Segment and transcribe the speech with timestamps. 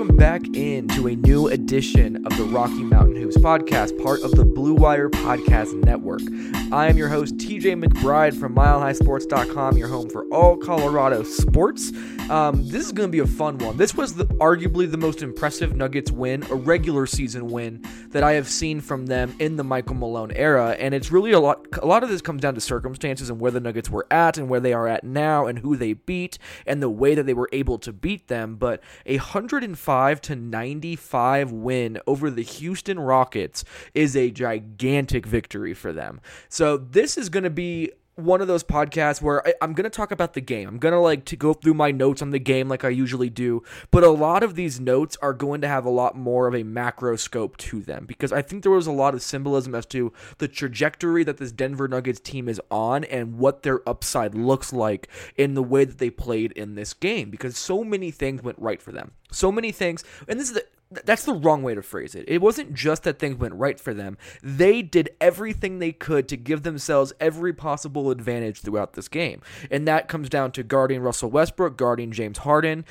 [0.00, 4.46] Welcome back into a new edition of the Rocky Mountain Hoops podcast, part of the
[4.46, 6.22] Blue Wire Podcast Network.
[6.72, 11.92] I am your host, TJ McBride from MileHighSports.com, your home for all Colorado sports.
[12.30, 13.76] Um, this is going to be a fun one.
[13.76, 18.32] This was the, arguably the most impressive Nuggets win, a regular season win that I
[18.32, 21.66] have seen from them in the Michael Malone era, and it's really a lot.
[21.82, 24.48] A lot of this comes down to circumstances and where the Nuggets were at, and
[24.48, 27.50] where they are at now, and who they beat, and the way that they were
[27.52, 28.56] able to beat them.
[28.56, 29.89] But a 105
[30.22, 36.20] to 95 win over the Houston Rockets is a gigantic victory for them.
[36.48, 39.90] So this is going to be one of those podcasts where I, am going to
[39.90, 40.68] talk about the game.
[40.68, 43.30] I'm going to like to go through my notes on the game like I usually
[43.30, 46.54] do, but a lot of these notes are going to have a lot more of
[46.54, 49.86] a macro scope to them because I think there was a lot of symbolism as
[49.86, 54.72] to the trajectory that this Denver Nuggets team is on and what their upside looks
[54.72, 58.58] like in the way that they played in this game because so many things went
[58.58, 59.12] right for them.
[59.32, 62.24] So many things, and this is the that's the wrong way to phrase it.
[62.26, 64.18] It wasn't just that things went right for them.
[64.42, 69.40] They did everything they could to give themselves every possible advantage throughout this game.
[69.70, 72.84] And that comes down to guarding Russell Westbrook, guarding James Harden,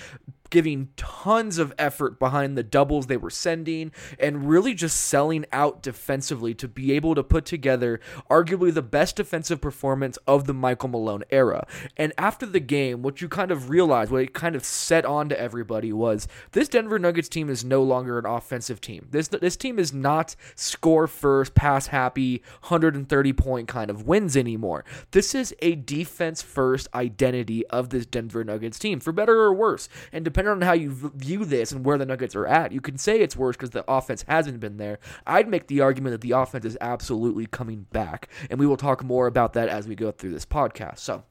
[0.50, 5.82] giving tons of effort behind the doubles they were sending and really just selling out
[5.82, 10.90] defensively to be able to put together arguably the best defensive performance of the Michael
[10.90, 11.68] Malone era.
[11.98, 15.30] And after the game, what you kind of realized, what it kind of set on
[15.30, 19.08] to everybody was this Denver Nuggets team is no longer an offensive team.
[19.12, 24.84] This this team is not score first, pass happy, 130 point kind of wins anymore.
[25.12, 29.90] This is a defense first identity of this Denver Nuggets team, for better or worse.
[30.12, 32.80] And depending depending on how you view this and where the Nuggets are at, you
[32.80, 34.98] can say it's worse because the offense hasn't been there.
[35.28, 39.04] I'd make the argument that the offense is absolutely coming back, and we will talk
[39.04, 41.00] more about that as we go through this podcast.
[41.00, 41.24] So.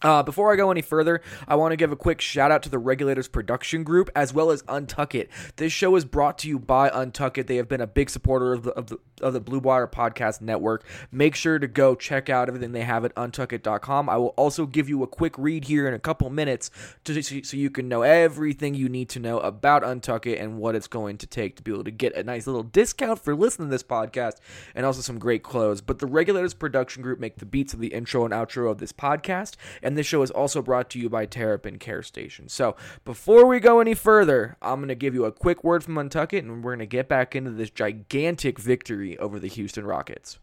[0.00, 2.68] Uh, before I go any further, I want to give a quick shout out to
[2.68, 5.28] the Regulators Production Group as well as Untuck It.
[5.56, 7.48] This show is brought to you by Untuck It.
[7.48, 10.40] They have been a big supporter of the, of the, of the Blue Wire Podcast
[10.40, 10.84] Network.
[11.10, 14.08] Make sure to go check out everything they have at untuckit.com.
[14.08, 16.70] I will also give you a quick read here in a couple minutes
[17.02, 20.76] to, so you can know everything you need to know about Untuck It and what
[20.76, 23.66] it's going to take to be able to get a nice little discount for listening
[23.66, 24.36] to this podcast
[24.76, 25.80] and also some great clothes.
[25.80, 28.92] But the Regulators Production Group make the beats of the intro and outro of this
[28.92, 29.56] podcast
[29.96, 32.48] this show is also brought to you by Terrapin Care Station.
[32.48, 35.94] So before we go any further, I'm going to give you a quick word from
[35.94, 39.86] Untuck It, and we're going to get back into this gigantic victory over the Houston
[39.86, 40.38] Rockets.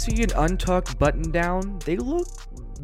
[0.00, 1.78] See an untucked button down?
[1.84, 2.26] They look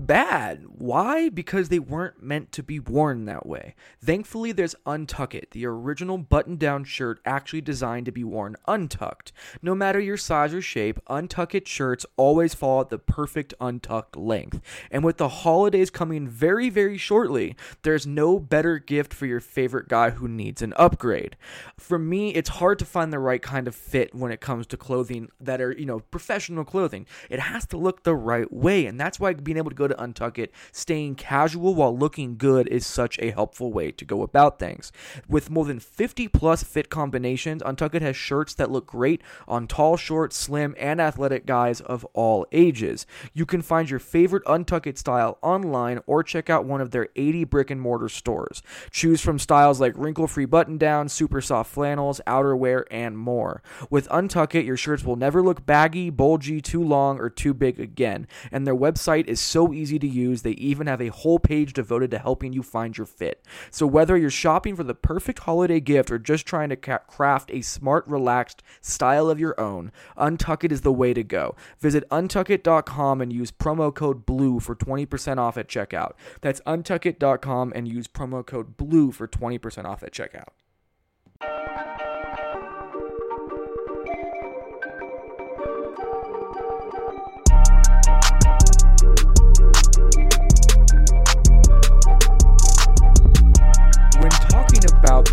[0.06, 0.65] bad.
[0.69, 1.28] Why?
[1.28, 3.75] Because they weren't meant to be worn that way.
[4.03, 9.33] Thankfully, there's Untuck It, the original button down shirt actually designed to be worn untucked.
[9.61, 14.17] No matter your size or shape, Untuck It shirts always fall at the perfect untucked
[14.17, 14.61] length.
[14.91, 19.88] And with the holidays coming very, very shortly, there's no better gift for your favorite
[19.88, 21.37] guy who needs an upgrade.
[21.78, 24.77] For me, it's hard to find the right kind of fit when it comes to
[24.77, 27.06] clothing that are, you know, professional clothing.
[27.28, 29.96] It has to look the right way, and that's why being able to go to
[29.97, 34.59] Untuck It, staying casual while looking good is such a helpful way to go about
[34.59, 34.93] things.
[35.29, 39.67] With more than 50 plus fit combinations, Untuck It has shirts that look great on
[39.67, 43.06] tall, short, slim, and athletic guys of all ages.
[43.33, 47.09] You can find your favorite Untuck It style online or check out one of their
[47.17, 48.62] 80 brick and mortar stores.
[48.91, 53.62] Choose from styles like wrinkle free button down, super soft flannels, outerwear, and more.
[53.91, 57.79] With Untuck It, your shirts will never look baggy, bulgy, too long, or too big
[57.79, 58.27] again.
[58.51, 62.11] And their website is so easy to use, they even have a whole page devoted
[62.11, 63.44] to helping you find your fit.
[63.71, 67.62] So whether you're shopping for the perfect holiday gift or just trying to craft a
[67.62, 71.55] smart, relaxed style of your own, Untuck It is the way to go.
[71.79, 76.12] Visit untuckit.com and use promo code BLUE for 20% off at checkout.
[76.41, 80.49] That's untuckit.com and use promo code BLUE for 20% off at checkout.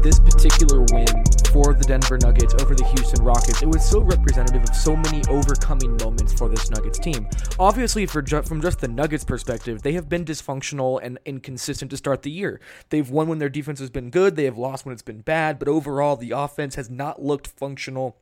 [0.03, 1.07] This particular win
[1.53, 5.21] for the Denver Nuggets over the Houston Rockets, it was so representative of so many
[5.29, 7.25] overcoming moments for this Nuggets team.
[7.57, 11.97] Obviously, for ju- from just the Nuggets' perspective, they have been dysfunctional and inconsistent to
[11.97, 12.59] start the year.
[12.89, 15.57] They've won when their defense has been good, they have lost when it's been bad,
[15.57, 18.17] but overall, the offense has not looked functional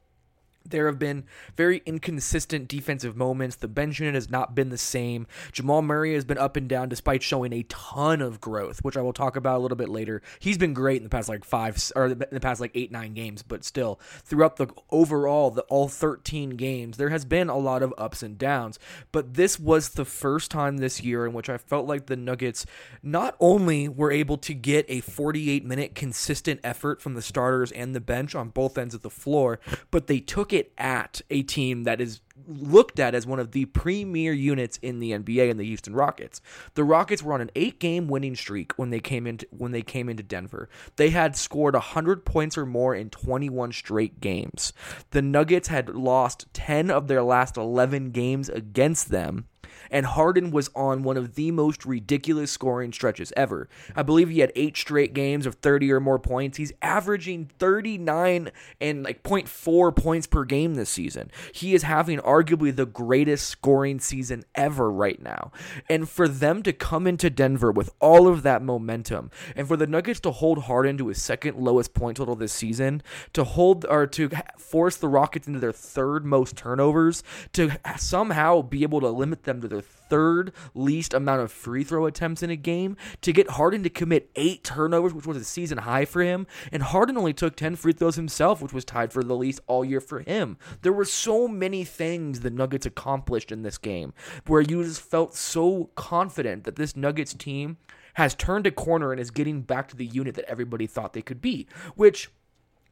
[0.63, 1.25] There have been
[1.55, 3.55] very inconsistent defensive moments.
[3.55, 5.27] The bench unit has not been the same.
[5.51, 9.01] Jamal Murray has been up and down despite showing a ton of growth, which I
[9.01, 10.21] will talk about a little bit later.
[10.39, 13.13] He's been great in the past like five or in the past like eight, nine
[13.13, 17.83] games, but still, throughout the overall, the all 13 games, there has been a lot
[17.83, 18.79] of ups and downs.
[19.11, 22.65] But this was the first time this year in which I felt like the Nuggets
[23.03, 27.95] not only were able to get a 48 minute consistent effort from the starters and
[27.95, 29.59] the bench on both ends of the floor,
[29.89, 33.65] but they took it at a team that is looked at as one of the
[33.65, 36.41] premier units in the NBA in the Houston Rockets.
[36.73, 40.09] The Rockets were on an 8-game winning streak when they came into when they came
[40.09, 40.69] into Denver.
[40.95, 44.73] They had scored 100 points or more in 21 straight games.
[45.11, 49.47] The Nuggets had lost 10 of their last 11 games against them
[49.91, 53.69] and Harden was on one of the most ridiculous scoring stretches ever.
[53.95, 56.57] I believe he had eight straight games of 30 or more points.
[56.57, 61.29] He's averaging 39 and like 0.4 points per game this season.
[61.53, 65.51] He is having arguably the greatest scoring season ever right now.
[65.89, 69.87] And for them to come into Denver with all of that momentum, and for the
[69.87, 73.03] Nuggets to hold Harden to his second lowest point total this season,
[73.33, 77.23] to hold or to force the Rockets into their third most turnovers,
[77.53, 82.05] to somehow be able to limit them to their third least amount of free throw
[82.05, 85.79] attempts in a game, to get Harden to commit eight turnovers, which was a season
[85.79, 89.23] high for him, and Harden only took 10 free throws himself, which was tied for
[89.23, 90.57] the least all year for him.
[90.81, 94.13] There were so many things the Nuggets accomplished in this game
[94.47, 97.77] where you just felt so confident that this Nuggets team
[98.15, 101.21] has turned a corner and is getting back to the unit that everybody thought they
[101.21, 102.29] could be, which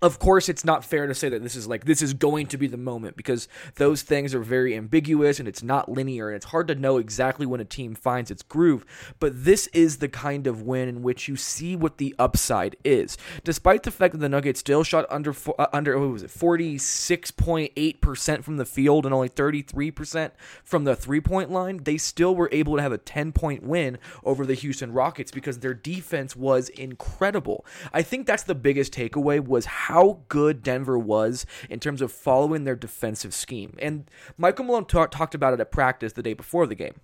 [0.02, 2.58] of course it's not fair to say that this is like this is going to
[2.58, 6.46] be the moment because those things are very ambiguous and it's not linear and it's
[6.46, 8.86] hard to know exactly when a team finds its groove.
[9.20, 13.18] But this is the kind of win in which you see what the upside is.
[13.44, 18.44] Despite the fact that the nuggets still shot under uh, under what was it 46.8%
[18.44, 20.32] from the field and only 33%
[20.64, 24.54] from the three-point line they still were able to have a 10-point win over the
[24.54, 27.66] Houston Rockets because their defense was incredible.
[27.94, 29.89] I think that's the biggest takeaway was how
[30.28, 33.76] good Denver was in terms of following their defensive scheme.
[33.80, 36.96] And Michael Malone talked about it at practice the day before the game.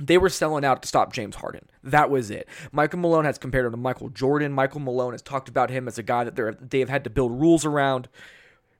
[0.00, 1.68] They were selling out to stop James Harden.
[1.82, 2.48] That was it.
[2.70, 4.52] Michael Malone has compared him to Michael Jordan.
[4.52, 7.40] Michael Malone has talked about him as a guy that they have had to build
[7.40, 8.08] rules around.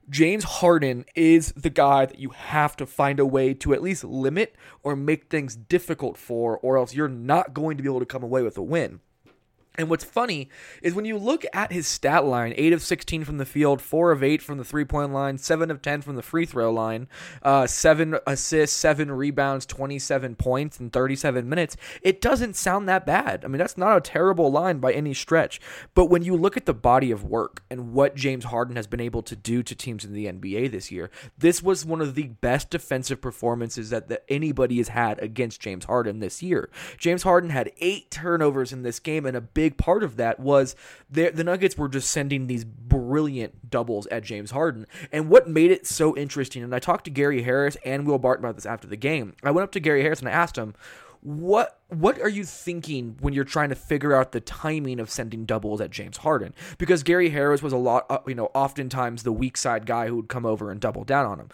[0.09, 4.03] James Harden is the guy that you have to find a way to at least
[4.03, 8.05] limit or make things difficult for, or else you're not going to be able to
[8.05, 9.01] come away with a win.
[9.79, 10.49] And what's funny
[10.81, 14.11] is when you look at his stat line 8 of 16 from the field, 4
[14.11, 17.07] of 8 from the three point line, 7 of 10 from the free throw line,
[17.43, 23.45] uh, 7 assists, 7 rebounds, 27 points in 37 minutes, it doesn't sound that bad.
[23.45, 25.61] I mean, that's not a terrible line by any stretch.
[25.93, 28.99] But when you look at the body of work and what James Harden has been
[28.99, 32.27] able to do to teams in the NBA this year, this was one of the
[32.41, 36.69] best defensive performances that, that anybody has had against James Harden this year.
[36.97, 40.39] James Harden had 8 turnovers in this game and a big big part of that
[40.39, 40.75] was
[41.09, 44.87] the Nuggets were just sending these brilliant doubles at James Harden.
[45.11, 48.45] And what made it so interesting, and I talked to Gary Harris and Will Barton
[48.45, 49.35] about this after the game.
[49.43, 50.73] I went up to Gary Harris and I asked him,
[51.21, 55.43] what what are you thinking when you're trying to figure out the timing of sending
[55.43, 56.53] doubles at James Harden?
[56.77, 60.15] Because Gary Harris was a lot, uh, you know, oftentimes the weak side guy who
[60.15, 61.49] would come over and double down on him.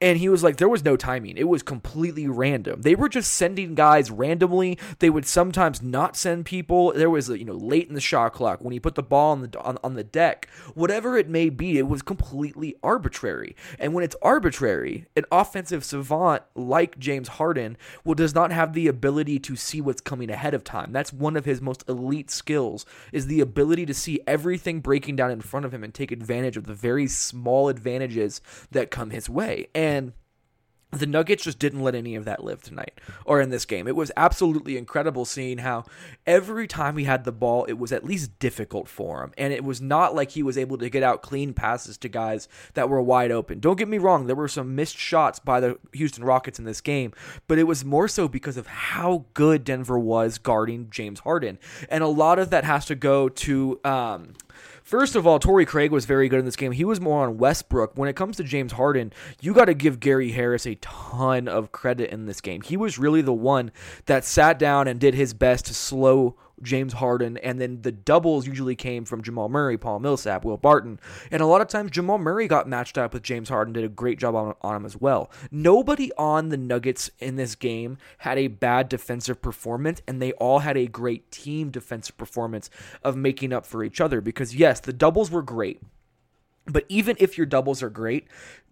[0.00, 1.36] And he was like, there was no timing.
[1.36, 2.82] It was completely random.
[2.82, 4.78] They were just sending guys randomly.
[4.98, 6.92] They would sometimes not send people.
[6.92, 9.42] There was, you know, late in the shot clock when he put the ball on
[9.42, 10.48] the on, on the deck.
[10.74, 13.56] Whatever it may be, it was completely arbitrary.
[13.78, 18.88] And when it's arbitrary, an offensive savant like James Harden will does not have the
[18.88, 20.92] ability to see what's coming ahead of time.
[20.92, 25.30] That's one of his most elite skills is the ability to see everything breaking down
[25.30, 29.28] in front of him and take advantage of the very small advantages that come his
[29.28, 29.68] way.
[29.74, 30.12] And and
[30.98, 33.86] the Nuggets just didn't let any of that live tonight or in this game.
[33.86, 35.84] It was absolutely incredible seeing how
[36.26, 39.32] every time he had the ball, it was at least difficult for him.
[39.36, 42.48] And it was not like he was able to get out clean passes to guys
[42.74, 43.60] that were wide open.
[43.60, 46.80] Don't get me wrong, there were some missed shots by the Houston Rockets in this
[46.80, 47.12] game,
[47.48, 51.58] but it was more so because of how good Denver was guarding James Harden.
[51.88, 53.80] And a lot of that has to go to.
[53.84, 54.34] Um,
[54.84, 56.72] First of all, Torrey Craig was very good in this game.
[56.72, 57.96] He was more on Westbrook.
[57.96, 61.72] When it comes to James Harden, you got to give Gary Harris a ton of
[61.72, 62.60] credit in this game.
[62.60, 63.72] He was really the one
[64.04, 68.46] that sat down and did his best to slow James Harden, and then the doubles
[68.46, 71.00] usually came from Jamal Murray, Paul Millsap, Will Barton.
[71.30, 73.88] And a lot of times Jamal Murray got matched up with James Harden, did a
[73.88, 75.30] great job on, on him as well.
[75.50, 80.60] Nobody on the Nuggets in this game had a bad defensive performance, and they all
[80.60, 82.70] had a great team defensive performance
[83.02, 84.20] of making up for each other.
[84.20, 85.80] Because, yes, the doubles were great.
[86.66, 88.26] But even if your doubles are great,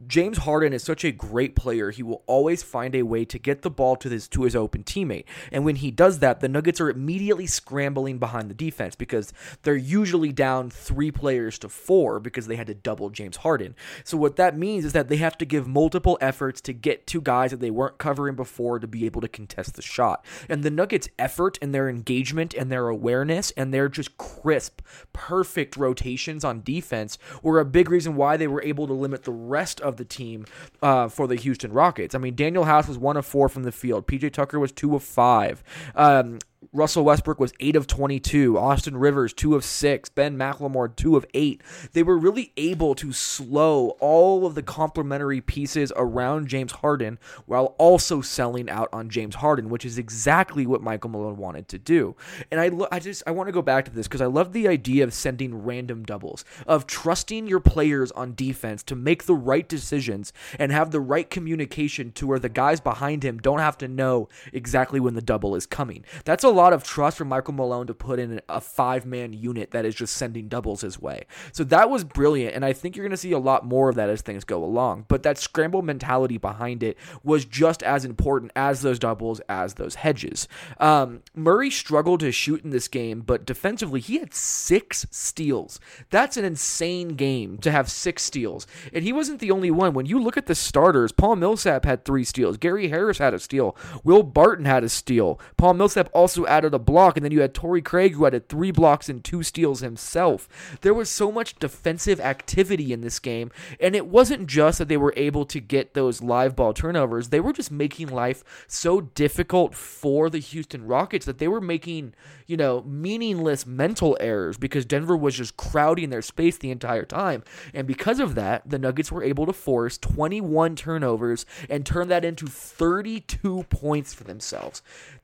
[0.06, 1.90] James Harden is such a great player.
[1.90, 4.82] He will always find a way to get the ball to his to his open
[4.82, 5.24] teammate.
[5.52, 9.32] And when he does that, the Nuggets are immediately scrambling behind the defense because
[9.62, 13.76] they're usually down 3 players to 4 because they had to double James Harden.
[14.04, 17.20] So what that means is that they have to give multiple efforts to get to
[17.20, 20.24] guys that they weren't covering before to be able to contest the shot.
[20.48, 24.80] And the Nuggets effort and their engagement and their awareness and their just crisp,
[25.12, 29.32] perfect rotations on defense were a big reason why they were able to limit the
[29.32, 30.46] rest of of the team
[30.82, 32.14] uh, for the Houston Rockets.
[32.14, 34.06] I mean, Danuel House was one of four from the field.
[34.06, 35.62] PJ Tucker was two of five.
[35.94, 36.38] Um,
[36.72, 38.58] Russell Westbrook was 8 of 22.
[38.58, 40.08] Austin Rivers, 2 of 6.
[40.10, 41.62] Ben McLemore, 2 of 8.
[41.92, 47.74] They were really able to slow all of the complementary pieces around James Harden while
[47.78, 52.14] also selling out on James Harden, which is exactly what Michael Malone wanted to do.
[52.50, 54.52] And I, lo- I just I want to go back to this because I love
[54.52, 59.34] the idea of sending random doubles, of trusting your players on defense to make the
[59.34, 63.78] right decisions and have the right communication to where the guys behind him don't have
[63.78, 66.04] to know exactly when the double is coming.
[66.24, 69.70] That's a lot of trust for Michael Malone to put in a five man unit
[69.72, 71.26] that is just sending doubles his way.
[71.52, 72.54] So that was brilliant.
[72.54, 74.64] And I think you're going to see a lot more of that as things go
[74.64, 75.06] along.
[75.08, 79.96] But that scramble mentality behind it was just as important as those doubles, as those
[79.96, 80.48] hedges.
[80.78, 85.80] Um, Murray struggled to shoot in this game, but defensively, he had six steals.
[86.10, 88.66] That's an insane game to have six steals.
[88.92, 89.94] And he wasn't the only one.
[89.94, 92.56] When you look at the starters, Paul Millsap had three steals.
[92.56, 93.76] Gary Harris had a steal.
[94.04, 95.40] Will Barton had a steal.
[95.56, 98.70] Paul Millsap also added a block, and then you had Torrey Craig who added three
[98.70, 100.48] blocks and two steals himself.
[100.80, 104.96] There was so much defensive activity in this game, and it wasn't just that they
[104.96, 107.28] were able to get those live ball turnovers.
[107.28, 112.14] They were just making life so difficult for the Houston Rockets that they were making,
[112.46, 117.42] you know, meaningless mental errors because Denver was just crowding their space the entire time.
[117.72, 122.24] And because of that, the Nuggets were able to force 21 turnovers and turn that
[122.24, 124.82] into 32 points for themselves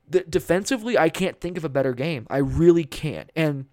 [0.09, 2.27] the, defensively, I can't think of a better game.
[2.29, 3.31] I really can't.
[3.35, 3.65] And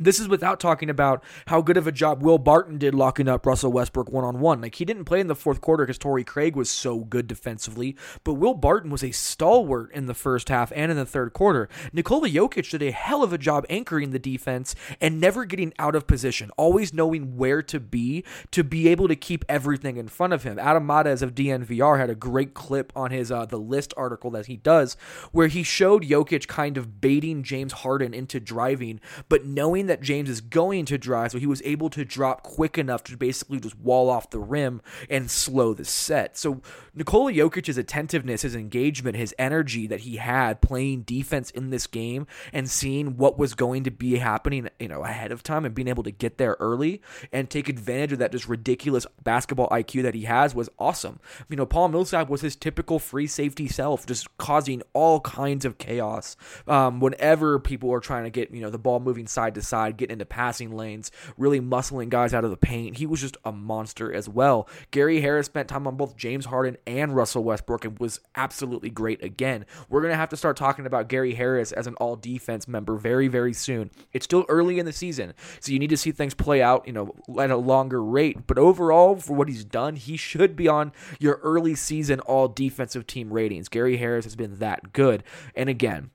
[0.00, 3.44] this is without talking about how good of a job Will Barton did locking up
[3.44, 4.62] Russell Westbrook one on one.
[4.62, 7.94] Like he didn't play in the fourth quarter because Torrey Craig was so good defensively,
[8.24, 11.68] but Will Barton was a stalwart in the first half and in the third quarter.
[11.92, 15.94] Nikola Jokic did a hell of a job anchoring the defense and never getting out
[15.94, 20.32] of position, always knowing where to be to be able to keep everything in front
[20.32, 20.58] of him.
[20.58, 24.46] Adam Mares of DNVR had a great clip on his uh, the list article that
[24.46, 24.96] he does
[25.30, 30.30] where he showed Jokic kind of baiting James Harden into driving, but knowing that James
[30.30, 33.76] is going to drive, so he was able to drop quick enough to basically just
[33.78, 36.38] wall off the rim and slow the set.
[36.38, 36.62] So
[36.94, 42.26] Nikola Jokic's attentiveness, his engagement, his energy that he had playing defense in this game
[42.52, 45.88] and seeing what was going to be happening, you know, ahead of time and being
[45.88, 47.00] able to get there early
[47.32, 51.20] and take advantage of that just ridiculous basketball IQ that he has was awesome.
[51.48, 55.78] You know, Paul Millsap was his typical free safety self, just causing all kinds of
[55.78, 59.62] chaos um, whenever people are trying to get, you know, the ball moving side to
[59.62, 62.98] side getting into passing lanes, really muscling guys out of the paint.
[62.98, 64.68] He was just a monster as well.
[64.90, 69.22] Gary Harris spent time on both James Harden and Russell Westbrook and was absolutely great
[69.22, 69.64] again.
[69.88, 72.96] We're going to have to start talking about Gary Harris as an all defense member
[72.96, 73.90] very, very soon.
[74.12, 76.92] It's still early in the season, so you need to see things play out, you
[76.92, 78.46] know, at a longer rate.
[78.46, 83.06] But overall, for what he's done, he should be on your early season all defensive
[83.06, 83.68] team ratings.
[83.68, 85.22] Gary Harris has been that good.
[85.54, 86.10] And again,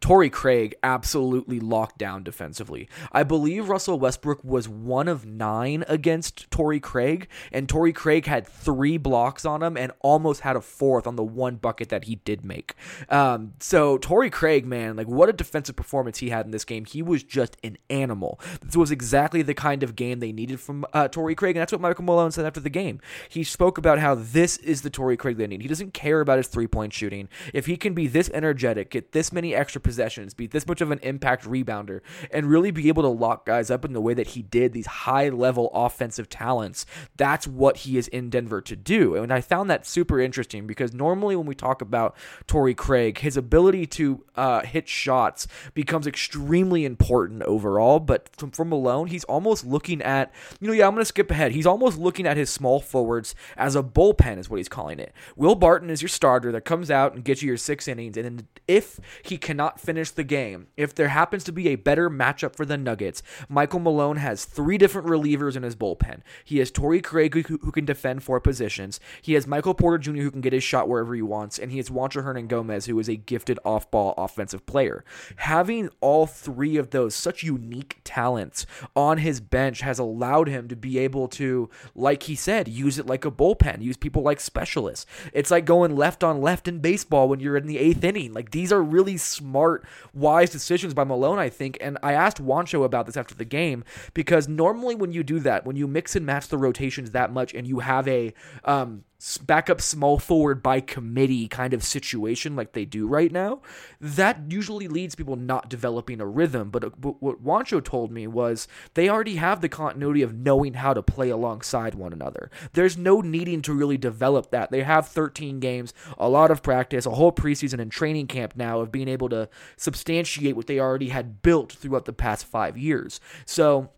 [0.00, 2.88] Torrey Craig absolutely locked down defensively.
[3.12, 8.46] I believe Russell Westbrook was one of nine against Torrey Craig, and Torrey Craig had
[8.46, 12.16] three blocks on him and almost had a fourth on the one bucket that he
[12.16, 12.74] did make.
[13.08, 16.84] Um, so Torrey Craig, man, like what a defensive performance he had in this game.
[16.84, 18.40] He was just an animal.
[18.62, 21.72] This was exactly the kind of game they needed from uh, Torrey Craig, and that's
[21.72, 23.00] what Michael Malone said after the game.
[23.28, 25.62] He spoke about how this is the Torrey Craig they need.
[25.62, 27.28] He doesn't care about his three point shooting.
[27.52, 30.90] If he can be this energetic, get this many extra possessions, be this much of
[30.90, 32.00] an impact rebounder,
[32.30, 34.86] and really be able to lock guys up in the way that he did, these
[34.86, 36.84] high level offensive talents,
[37.16, 39.14] that's what he is in Denver to do.
[39.14, 42.16] And I found that super interesting because normally when we talk about
[42.46, 48.00] Torrey Craig, his ability to uh, hit shots becomes extremely important overall.
[48.00, 51.30] But from, from Malone, he's almost looking at, you know, yeah, I'm going to skip
[51.30, 51.52] ahead.
[51.52, 55.12] He's almost looking at his small forwards as a bullpen, is what he's calling it.
[55.36, 58.16] Will Barton is your starter that comes out and gets you your six innings.
[58.16, 62.10] And then if he cannot finish the game, if there happens to be a better
[62.10, 66.20] matchup for the Nuggets, Michael Malone has three different relievers in his bullpen.
[66.44, 69.00] He has Torrey Craig who, who can defend four positions.
[69.22, 70.22] He has Michael Porter Jr.
[70.22, 73.08] who can get his shot wherever he wants, and he has Juancho Hernangomez who is
[73.08, 75.04] a gifted off-ball offensive player.
[75.36, 80.76] Having all three of those such unique talents on his bench has allowed him to
[80.76, 85.06] be able to, like he said, use it like a bullpen, use people like specialists.
[85.32, 88.32] It's like going left on left in baseball when you're in the eighth inning.
[88.32, 89.65] Like these are really smart,
[90.14, 91.78] wise decisions by Malone, I think.
[91.80, 95.64] And I asked Juancho about this after the game because normally when you do that,
[95.66, 98.32] when you mix and match the rotations that much and you have a
[98.64, 99.04] um,
[99.42, 103.60] backup small forward by committee kind of situation like they do right now,
[104.00, 106.70] that usually leads people not developing a rhythm.
[106.70, 110.74] But, uh, but what Juancho told me was they already have the continuity of knowing
[110.74, 112.50] how to play alongside one another.
[112.74, 114.70] There's no needing to really develop that.
[114.70, 118.80] They have 13 games, a lot of practice, a whole preseason and training camp now
[118.80, 123.20] of being able to substantiate what they already had built throughout the past five years.
[123.46, 123.90] So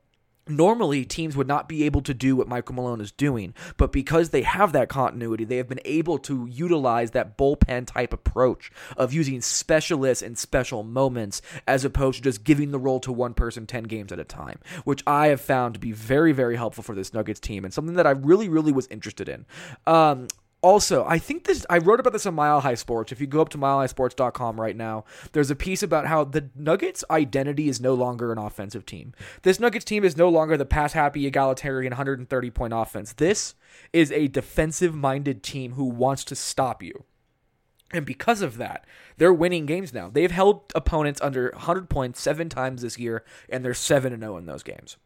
[0.49, 4.31] Normally, teams would not be able to do what Michael Malone is doing, but because
[4.31, 9.13] they have that continuity, they have been able to utilize that bullpen type approach of
[9.13, 13.67] using specialists in special moments as opposed to just giving the role to one person
[13.67, 16.95] 10 games at a time, which I have found to be very, very helpful for
[16.95, 19.47] this Nuggets team and something that I really, really was interested in.
[19.87, 20.29] Um,
[20.61, 23.13] also, I think this I wrote about this on Mile High Sports.
[23.13, 27.05] If you go up to milehighsports.com right now, there's a piece about how the Nuggets
[27.11, 29.13] identity is no longer an offensive team.
[29.43, 33.13] This Nuggets team is no longer the pass happy egalitarian 130 point offense.
[33.13, 33.55] This
[33.93, 37.05] is a defensive minded team who wants to stop you.
[37.93, 38.85] And because of that,
[39.17, 40.11] they're winning games now.
[40.11, 44.37] They've held opponents under 100 points 7 times this year and they're 7 and 0
[44.37, 44.97] in those games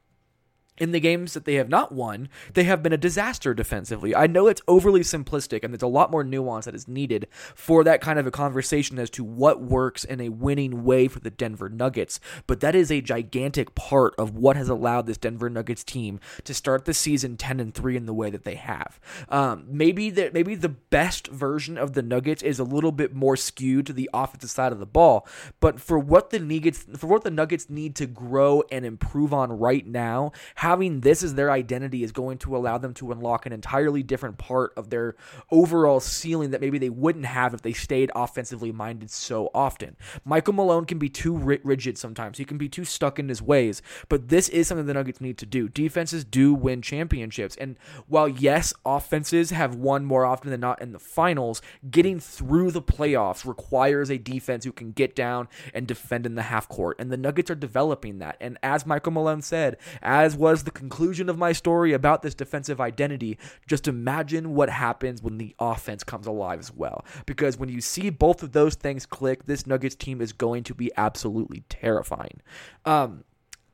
[0.78, 4.16] in the games that they have not won, they have been a disaster defensively.
[4.16, 7.84] I know it's overly simplistic and there's a lot more nuance that is needed for
[7.84, 11.30] that kind of a conversation as to what works in a winning way for the
[11.30, 15.84] Denver Nuggets, but that is a gigantic part of what has allowed this Denver Nuggets
[15.84, 18.98] team to start the season 10 and 3 in the way that they have.
[19.28, 23.36] Um, maybe that maybe the best version of the Nuggets is a little bit more
[23.36, 25.26] skewed to the offensive side of the ball,
[25.60, 29.52] but for what the Nuggets for what the Nuggets need to grow and improve on
[29.52, 33.52] right now, having this as their identity is going to allow them to unlock an
[33.52, 35.16] entirely different part of their
[35.50, 39.96] overall ceiling that maybe they wouldn't have if they stayed offensively minded so often.
[40.24, 42.38] Michael Malone can be too rigid sometimes.
[42.38, 45.36] He can be too stuck in his ways, but this is something the Nuggets need
[45.38, 45.68] to do.
[45.68, 47.56] Defenses do win championships.
[47.56, 52.70] And while yes, offenses have won more often than not in the finals, getting through
[52.70, 57.00] the playoffs requires a defense who can get down and defend in the half court.
[57.00, 58.36] And the Nuggets are developing that.
[58.40, 62.34] And as Michael Malone said, as was was the conclusion of my story about this
[62.34, 63.38] defensive identity.
[63.66, 67.04] Just imagine what happens when the offense comes alive as well.
[67.26, 70.74] Because when you see both of those things click, this Nuggets team is going to
[70.74, 72.40] be absolutely terrifying.
[72.84, 73.24] Um,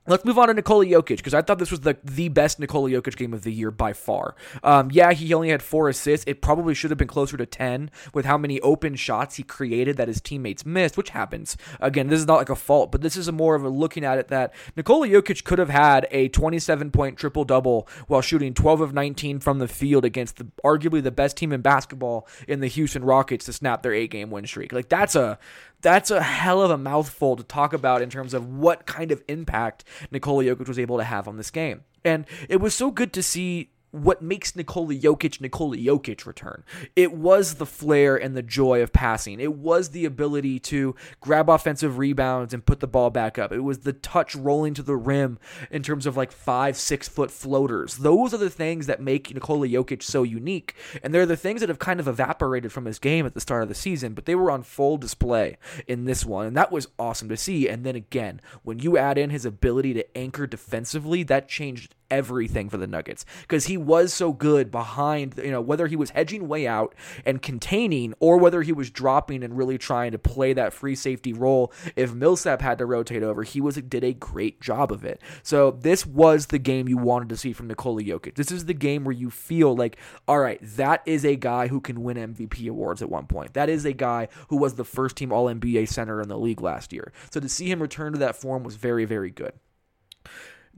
[0.08, 2.88] Let's move on to Nikola Jokic because I thought this was the the best Nikola
[2.90, 4.34] Jokic game of the year by far.
[4.62, 6.24] Um, yeah, he only had four assists.
[6.26, 9.98] It probably should have been closer to ten with how many open shots he created
[9.98, 11.58] that his teammates missed, which happens.
[11.78, 14.02] Again, this is not like a fault, but this is a more of a looking
[14.02, 18.54] at it that Nikola Jokic could have had a 27 point triple double while shooting
[18.54, 22.60] 12 of 19 from the field against the arguably the best team in basketball in
[22.60, 24.72] the Houston Rockets to snap their eight game win streak.
[24.72, 25.38] Like that's a
[25.80, 29.22] that's a hell of a mouthful to talk about in terms of what kind of
[29.28, 31.84] impact Nikola Jokic was able to have on this game.
[32.04, 36.62] And it was so good to see what makes Nikola Jokic Nikola Jokic return.
[36.94, 39.40] It was the flair and the joy of passing.
[39.40, 43.52] It was the ability to grab offensive rebounds and put the ball back up.
[43.52, 45.38] It was the touch rolling to the rim
[45.70, 47.96] in terms of like five, six foot floaters.
[47.96, 50.74] Those are the things that make Nikola Jokic so unique.
[51.02, 53.62] And they're the things that have kind of evaporated from his game at the start
[53.62, 56.46] of the season, but they were on full display in this one.
[56.46, 57.68] And that was awesome to see.
[57.68, 62.68] And then again, when you add in his ability to anchor defensively, that changed everything
[62.68, 66.48] for the Nuggets because he was so good behind, you know, whether he was hedging
[66.48, 66.94] way out
[67.24, 71.32] and containing or whether he was dropping and really trying to play that free safety
[71.32, 71.72] role.
[71.96, 75.20] If Millsap had to rotate over, he was did a great job of it.
[75.42, 78.34] So this was the game you wanted to see from Nikola Jokic.
[78.34, 81.80] This is the game where you feel like, all right, that is a guy who
[81.80, 83.54] can win MVP awards at one point.
[83.54, 86.60] That is a guy who was the first team All NBA center in the league
[86.60, 87.12] last year.
[87.30, 89.52] So to see him return to that form was very, very good.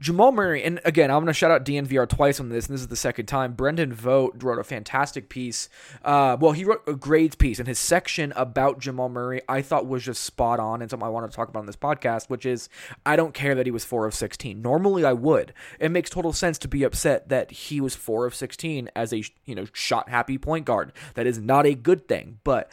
[0.01, 2.81] Jamal Murray, and again, I'm going to shout out DNVR twice on this, and this
[2.81, 3.53] is the second time.
[3.53, 5.69] Brendan Vogt wrote a fantastic piece.
[6.03, 9.85] Uh, well, he wrote a grades piece, and his section about Jamal Murray I thought
[9.85, 12.47] was just spot on and something I wanted to talk about on this podcast, which
[12.47, 12.67] is
[13.05, 14.59] I don't care that he was 4 of 16.
[14.59, 15.53] Normally I would.
[15.79, 19.23] It makes total sense to be upset that he was 4 of 16 as a,
[19.45, 20.93] you know, shot happy point guard.
[21.13, 22.71] That is not a good thing, but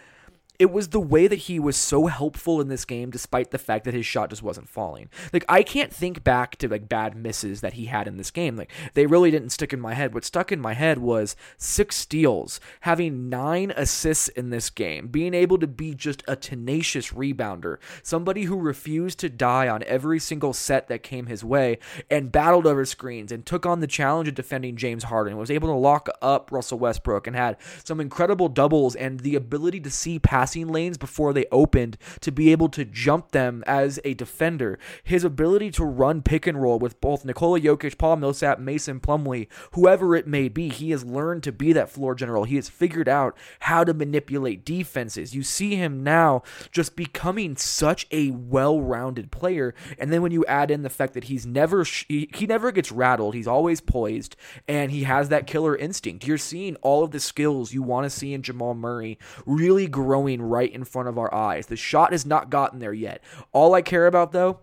[0.58, 3.84] it was the way that he was so helpful in this game despite the fact
[3.84, 5.08] that his shot just wasn't falling.
[5.32, 8.56] Like I can't think back to like bad misses that he had in this game.
[8.56, 10.12] Like they really didn't stick in my head.
[10.12, 15.32] What stuck in my head was six steals, having 9 assists in this game, being
[15.32, 20.52] able to be just a tenacious rebounder, somebody who refused to die on every single
[20.52, 21.78] set that came his way
[22.10, 25.68] and battled over screens and took on the challenge of defending James Harden, was able
[25.68, 30.18] to lock up Russell Westbrook and had some incredible doubles and the ability to see
[30.48, 34.78] passing lanes before they opened to be able to jump them as a defender.
[35.04, 39.46] His ability to run pick and roll with both Nikola Jokic, Paul Millsap, Mason Plumlee,
[39.72, 42.44] whoever it may be, he has learned to be that floor general.
[42.44, 45.34] He has figured out how to manipulate defenses.
[45.34, 50.70] You see him now just becoming such a well-rounded player, and then when you add
[50.70, 54.34] in the fact that he's never he, he never gets rattled, he's always poised,
[54.66, 56.26] and he has that killer instinct.
[56.26, 60.37] You're seeing all of the skills you want to see in Jamal Murray really growing
[60.42, 61.66] right in front of our eyes.
[61.66, 63.22] The shot has not gotten there yet.
[63.52, 64.60] All I care about though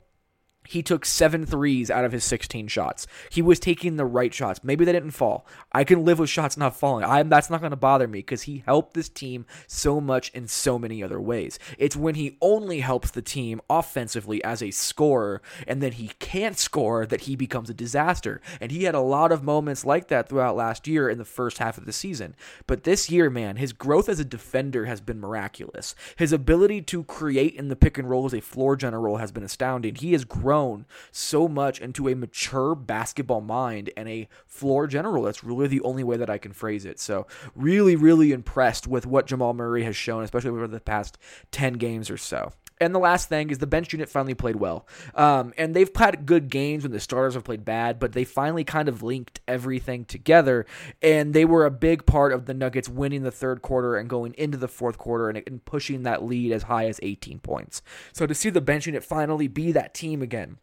[0.68, 3.08] he took seven threes out of his 16 shots.
[3.30, 4.64] He was taking the right shots.
[4.64, 5.46] Maybe they didn't fall.
[5.72, 7.06] I can live with shots not falling.
[7.06, 10.48] I that's not going to bother me because he helped this team so much in
[10.48, 11.60] so many other ways.
[11.78, 16.58] It's when he only helps the team offensively as a scorer and then he can't
[16.58, 18.42] score that he becomes a disaster.
[18.60, 21.58] And he had a lot of moments like that throughout last year in the first
[21.60, 22.36] half of the season.
[22.68, 25.96] But this year, man, his growth as a defender has been miraculous.
[26.16, 29.44] His ability to create in the pick and roll as a floor general has been
[29.44, 29.96] astounding.
[29.96, 35.24] He has grown grown so much into a mature basketball mind and a floor general.
[35.24, 37.00] That's really the only way that I can phrase it.
[37.00, 41.18] So, really, really impressed with what Jamal Murray has shown, especially over the past
[41.52, 42.54] 10 games or so.
[42.82, 44.86] And the last thing is the bench unit finally played well.
[45.14, 48.66] Um, and they've had good games when the starters have played bad, but they finally
[48.66, 50.66] kind of linked everything together.
[51.02, 54.34] And they were a big part of the Nuggets winning the third quarter and going
[54.34, 57.82] into the fourth quarter and, and pushing that lead as high as 18 points.
[58.12, 60.58] So to see the bench unit finally be that team again,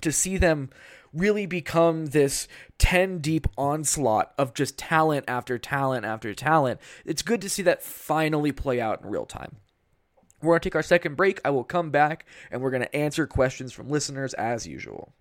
[0.00, 0.70] to see them
[1.12, 7.40] really become this 10 deep onslaught of just talent after talent after talent, it's good
[7.42, 9.56] to see that finally play out in real time.
[10.42, 11.40] We're going to take our second break.
[11.44, 15.12] I will come back and we're going to answer questions from listeners as usual.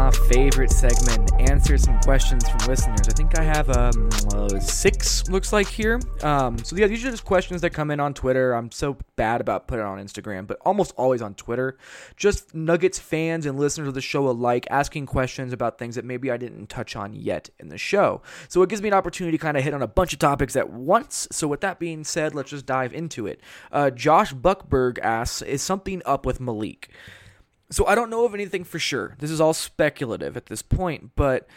[0.05, 3.09] my favorite segment, answer some questions from listeners.
[3.09, 5.99] I think I have um, uh, six, looks like here.
[6.23, 8.53] Um, so yeah, these are just questions that come in on Twitter.
[8.53, 11.79] I'm so bad about putting it on Instagram, but almost always on Twitter.
[12.19, 16.31] Just Nuggets fans and listeners of the show alike asking questions about things that maybe
[16.31, 18.21] I didn't touch on yet in the show.
[18.49, 20.55] So it gives me an opportunity to kind of hit on a bunch of topics
[20.55, 21.29] at once.
[21.33, 23.41] So with that being said, let's just dive into it.
[23.73, 26.91] Uh, Josh Buckberg asks, is something up with Malik?
[27.75, 29.17] So I don't know of anything for sure.
[29.19, 31.49] This is all speculative at this point, but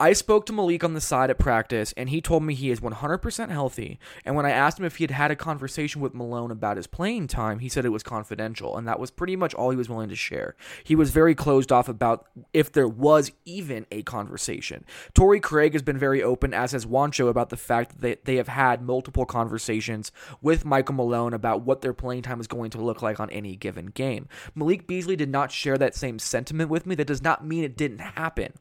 [0.00, 2.80] I spoke to Malik on the side at practice, and he told me he is
[2.80, 4.00] 100% healthy.
[4.24, 6.88] And when I asked him if he had had a conversation with Malone about his
[6.88, 9.88] playing time, he said it was confidential, and that was pretty much all he was
[9.88, 10.56] willing to share.
[10.82, 14.84] He was very closed off about if there was even a conversation.
[15.14, 18.48] Torrey Craig has been very open, as has Juancho, about the fact that they have
[18.48, 20.10] had multiple conversations
[20.42, 23.54] with Michael Malone about what their playing time is going to look like on any
[23.54, 24.26] given game.
[24.56, 26.96] Malik Beasley did not share that same sentiment with me.
[26.96, 28.54] That does not mean it didn't happen.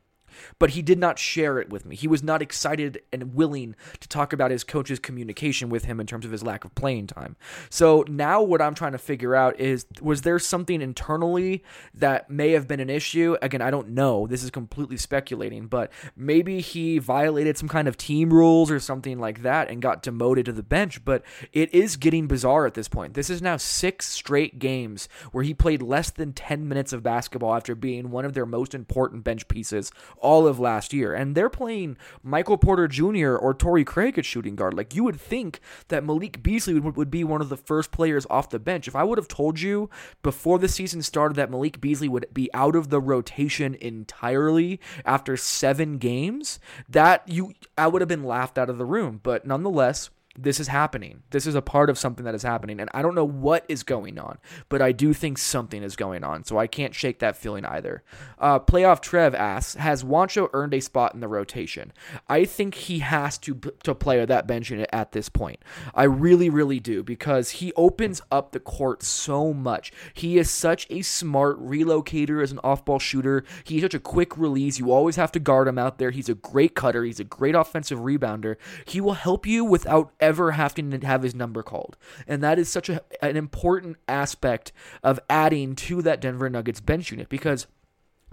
[0.60, 1.96] But he did not share it with me.
[1.96, 6.08] He was not excited and willing to talk about his coach's communication with him in
[6.08, 7.36] terms of his lack of playing time.
[7.70, 12.52] So now what I'm trying to figure out is was there something internally that may
[12.52, 13.38] have been an issue?
[13.42, 14.28] Again, I don't know.
[14.28, 19.20] This is completely speculating, but maybe he violated some kind of team rules or something
[19.20, 22.88] like that and got demoted to the bench, but it is getting bizarre at this
[22.88, 23.14] point.
[23.14, 27.56] This is now 6 straight games where he played less than 10 minutes of basketball
[27.56, 29.92] after being one of their most important bench pieces
[30.24, 31.14] all of last year.
[31.14, 33.36] And they're playing Michael Porter Jr.
[33.36, 34.74] or Torrey Craig at shooting guard.
[34.74, 35.60] Like you would think
[35.90, 38.88] that Malik Beasley would, would be one of the first players off the bench.
[38.88, 39.90] If I would have told you
[40.24, 45.38] before the season started that Malik Beasley would be out of the rotation entirely after
[45.38, 46.60] seven games,
[46.90, 49.20] that you I would have been laughed out of the room.
[49.22, 51.22] But nonetheless, this is happening.
[51.30, 52.80] This is a part of something that is happening.
[52.80, 56.24] And I don't know what is going on, but I do think something is going
[56.24, 56.44] on.
[56.44, 58.04] So I can't shake that feeling either.
[58.40, 61.94] Uh, Playoff Trev asks Has Juancho earned a spot in the rotation?
[62.28, 65.60] I think he has to, to play that bench unit at this point.
[65.94, 69.92] I really, really do because he opens up the court so much.
[70.14, 73.44] He is such a smart relocator as an off ball shooter.
[73.64, 74.80] He's such a quick release.
[74.80, 76.10] You always have to guard him out there.
[76.10, 77.04] He's a great cutter.
[77.04, 78.56] He's a great offensive rebounder.
[78.86, 81.98] He will help you without ever having to have his number called.
[82.28, 84.72] And that is such a, an important aspect
[85.04, 87.68] of adding to that Denver Nuggets bench unit because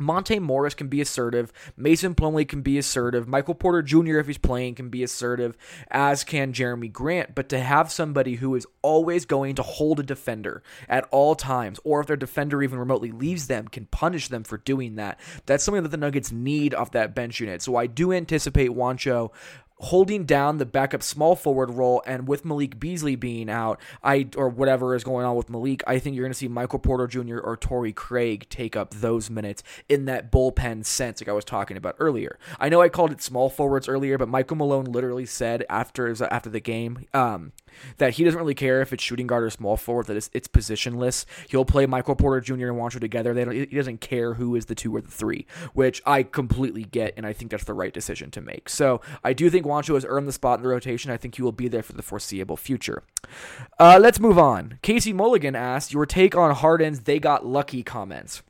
[0.00, 1.53] Monte Morris can be assertive.
[1.76, 3.29] Mason Plumlee can be assertive.
[3.29, 5.57] Michael Porter Jr., if he's playing, can be assertive,
[5.90, 7.35] as can Jerami Grant.
[7.35, 11.79] But to have somebody who is always going to hold a defender at all times,
[11.85, 15.64] or if their defender even remotely leaves them, can punish them for doing that, that's
[15.64, 17.61] something that the Nuggets need off that bench unit.
[17.61, 19.31] So I do anticipate Juancho
[19.81, 24.49] holding down the backup small forward role and with Malik Beasley being out, I or
[24.49, 27.38] whatever is going on with Malik, I think you're going to see Michael Porter Jr.
[27.38, 31.77] or Torrey Craig take up those minutes in that bullpen sense like I was talking
[31.77, 32.38] about earlier.
[32.59, 36.51] I know I called it small forwards earlier, but Michael Malone literally said after after
[36.51, 37.53] the game um,
[37.99, 40.49] that he doesn't really care if it's shooting guard or small forward, that it's, it's
[40.49, 41.25] positionless.
[41.49, 42.69] He'll play Michael Porter Jr.
[42.69, 43.33] and Juancho together.
[43.33, 46.85] They don't, he doesn't care who is the two or the three, which I completely
[46.85, 48.69] get, and I think that's the right decision to make.
[48.69, 51.11] So I do think Juancho has earned the spot in the rotation.
[51.11, 53.03] I think he will be there for the foreseeable future.
[53.79, 54.79] Uh, let's move on.
[54.83, 58.43] Casey Mulligan asked your take on Harden's "they got lucky" comments.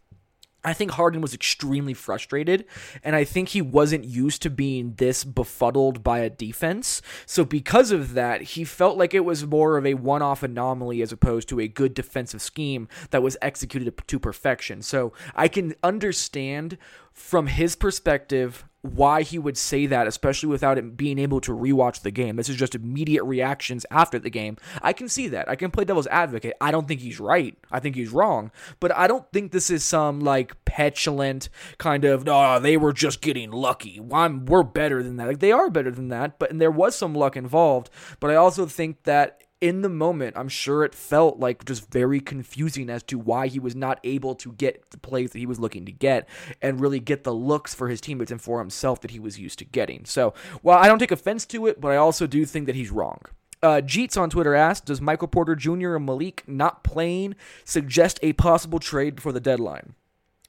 [0.63, 2.67] I think Harden was extremely frustrated,
[3.03, 7.01] and I think he wasn't used to being this befuddled by a defense.
[7.25, 11.01] So, because of that, he felt like it was more of a one off anomaly
[11.01, 14.83] as opposed to a good defensive scheme that was executed to perfection.
[14.83, 16.77] So, I can understand
[17.13, 22.01] from his perspective why he would say that, especially without him being able to rewatch
[22.01, 22.37] the game.
[22.37, 24.57] This is just immediate reactions after the game.
[24.83, 25.49] I can see that.
[25.49, 26.55] I can play devil's advocate.
[26.61, 27.57] I don't think he's right.
[27.71, 28.51] I think he's wrong.
[28.81, 33.21] But I don't think this is some like petulant kind of, oh, they were just
[33.21, 34.01] getting lucky.
[34.12, 35.27] I'm, we're better than that.
[35.27, 37.90] Like they are better than that, but and there was some luck involved.
[38.19, 42.20] But I also think that in the moment, I'm sure it felt like just very
[42.20, 45.61] confusing as to why he was not able to get the plays that he was
[45.61, 46.29] looking to get
[46.62, 49.59] and really get the looks for his teammates and for himself that he was used
[49.59, 50.05] to getting.
[50.05, 52.90] So, while I don't take offense to it, but I also do think that he's
[52.90, 53.20] wrong.
[53.62, 55.96] Uh, Jeets on Twitter asked, "Does Michael Porter Jr.
[55.96, 59.94] and Malik not playing suggest a possible trade before the deadline?"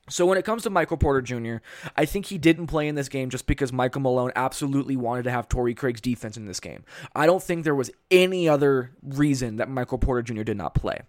[0.09, 1.57] So when it comes to Michael Porter Jr.,
[1.95, 5.31] I think he didn't play in this game just because Michael Malone absolutely wanted to
[5.31, 6.83] have Torrey Craig's defense in this game.
[7.15, 10.43] I don't think there was any other reason that Michael Porter Jr.
[10.43, 11.01] did not play.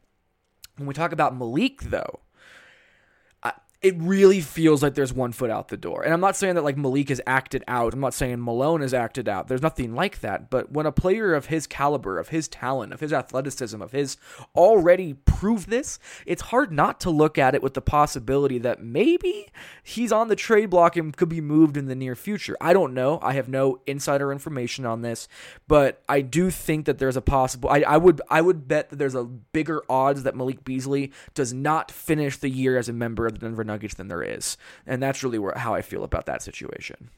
[0.76, 2.20] When we talk about Malik, though,
[3.82, 6.02] it really feels like there's one foot out the door.
[6.02, 7.92] And I'm not saying that like Malik has acted out.
[7.92, 9.48] I'm not saying Malone has acted out.
[9.48, 10.50] There's nothing like that.
[10.50, 14.16] But when a player of his caliber, of his talent, of his athleticism, of his
[14.54, 19.48] already proved this, it's hard not to look at it with the possibility that maybe
[19.82, 22.56] he's on the trade block and could be moved in the near future.
[22.60, 23.18] I don't know.
[23.20, 25.26] I have no insider information on this,
[25.66, 27.68] but I do think that there's a possible.
[27.68, 31.52] I, I would I would bet that there's a bigger odds that Malik Beasley does
[31.52, 34.56] not finish the year as a member of the Denver Nuggets than there is.
[34.86, 37.08] And that's really where, how I feel about that situation.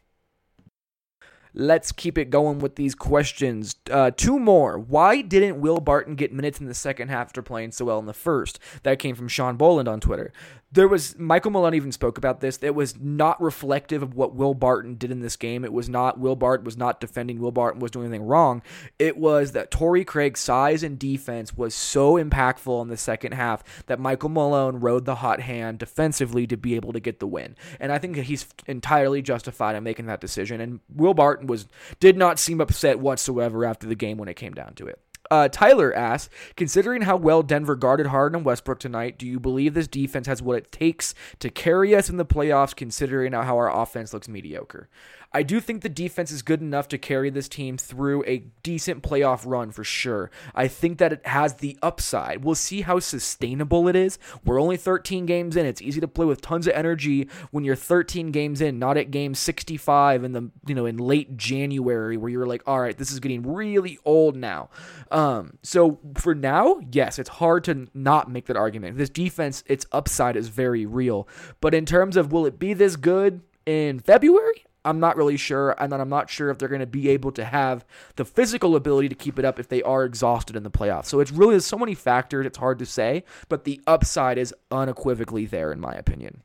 [1.55, 3.77] Let's keep it going with these questions.
[3.90, 4.79] Uh, two more.
[4.79, 8.07] Why didn't Will Barton get minutes in the second half after playing so well in
[8.07, 8.59] the first?
[8.83, 10.33] That came from Sean Boland on Twitter
[10.75, 12.59] there was Michael Malone even spoke about this.
[12.61, 15.64] It was not reflective of what Will Barton did in this game.
[15.64, 18.61] It was not Will Barton was not defending Will Barton was doing anything wrong.
[18.99, 23.62] It was that Torrey Craig's size and defense was so impactful in the second half
[23.87, 27.55] that Michael Malone rode the hot hand defensively to be able to get the win.
[27.79, 30.61] And I think that he's entirely justified in making that decision.
[30.61, 31.67] And Will Barton was
[32.01, 34.99] did not seem upset whatsoever after the game when it came down to it.
[35.31, 39.73] Uh, Tyler asks, considering how well Denver guarded Harden and Westbrook tonight, do you believe
[39.73, 43.75] this defense has what it takes to carry us in the playoffs, considering how our
[43.75, 44.89] offense looks mediocre?
[45.35, 49.03] I do think the defense is good enough to carry this team through a decent
[49.03, 50.31] playoff run for sure.
[50.55, 52.44] I think that it has the upside.
[52.44, 54.16] We'll see how sustainable it is.
[54.44, 55.66] We're only 13 games in.
[55.66, 59.11] It's easy to play with tons of energy when you're 13 games in, not at
[59.11, 63.11] game 65 in the you know in late January where you're like, all right, this
[63.11, 64.70] is getting really old now.
[65.11, 68.99] Um, so for now, yes, it's hard to not make that argument.
[68.99, 71.27] This defense, its upside is very real.
[71.61, 74.64] But in terms of will it be this good in February?
[74.85, 77.33] I'm not really sure, and then I'm not sure if they're going to be able
[77.33, 77.85] to have
[78.16, 81.07] the physical ability to keep it up if they are exhausted in the playoffs.
[81.07, 84.55] So it's really there's so many factors, it's hard to say, but the upside is
[84.70, 86.42] unequivocally there, in my opinion.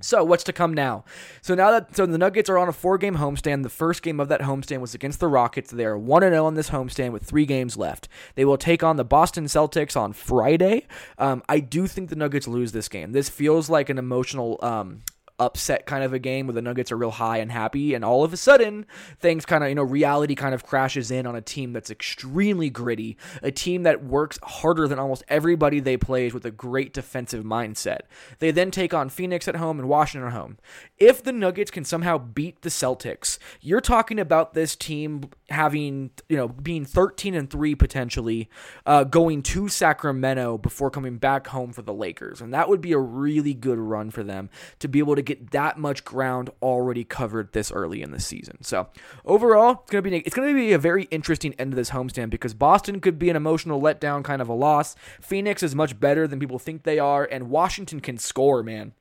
[0.00, 1.04] So what's to come now?
[1.42, 4.28] So now that so the Nuggets are on a four-game homestand, the first game of
[4.28, 5.70] that homestand was against the Rockets.
[5.70, 8.08] They are one and zero on this homestand with three games left.
[8.34, 10.86] They will take on the Boston Celtics on Friday.
[11.18, 13.12] Um, I do think the Nuggets lose this game.
[13.12, 15.02] This feels like an emotional um,
[15.38, 18.24] upset kind of a game where the Nuggets are real high and happy, and all
[18.24, 18.86] of a sudden
[19.18, 22.70] things kind of you know reality kind of crashes in on a team that's extremely
[22.70, 27.44] gritty, a team that works harder than almost everybody they plays with a great defensive
[27.44, 28.00] mindset.
[28.38, 30.58] They then take on Phoenix at home and Washington at home.
[30.98, 36.36] If the Nuggets can somehow beat the Celtics, you're talking about this team having you
[36.36, 38.48] know being 13 and three potentially,
[38.86, 42.92] uh, going to Sacramento before coming back home for the Lakers, and that would be
[42.92, 47.04] a really good run for them to be able to get that much ground already
[47.04, 48.62] covered this early in the season.
[48.62, 48.88] So
[49.24, 52.54] overall, it's gonna be it's gonna be a very interesting end of this homestand because
[52.54, 54.94] Boston could be an emotional letdown, kind of a loss.
[55.20, 58.92] Phoenix is much better than people think they are, and Washington can score, man.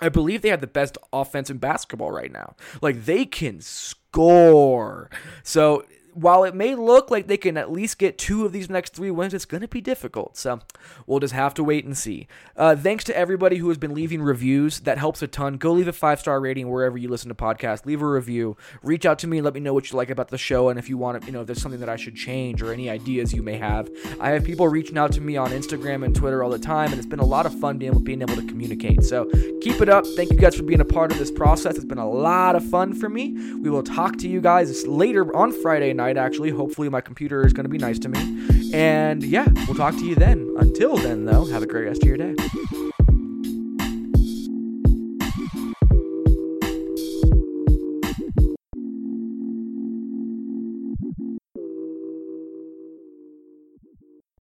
[0.00, 2.54] I believe they have the best offense in basketball right now.
[2.80, 5.10] Like they can score.
[5.42, 8.94] So while it may look like they can at least get two of these next
[8.94, 10.36] three wins, it's going to be difficult.
[10.36, 10.60] So
[11.06, 12.28] we'll just have to wait and see.
[12.56, 14.80] Uh, thanks to everybody who has been leaving reviews.
[14.80, 15.56] That helps a ton.
[15.56, 17.84] Go leave a five star rating wherever you listen to podcasts.
[17.84, 18.56] Leave a review.
[18.82, 20.88] Reach out to me let me know what you like about the show and if
[20.88, 23.32] you want to, you know, if there's something that I should change or any ideas
[23.32, 23.88] you may have.
[24.20, 26.98] I have people reaching out to me on Instagram and Twitter all the time, and
[26.98, 29.04] it's been a lot of fun being able, being able to communicate.
[29.04, 29.26] So
[29.60, 30.06] keep it up.
[30.16, 31.76] Thank you guys for being a part of this process.
[31.76, 33.32] It's been a lot of fun for me.
[33.56, 36.50] We will talk to you guys later on Friday night, actually.
[36.50, 38.20] Hopefully, my computer is going to be nice to me.
[38.72, 40.38] And yeah, we'll talk to you then.
[40.58, 42.34] Until then, though, have a great rest of your day.